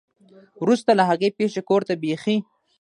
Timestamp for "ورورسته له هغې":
0.61-1.29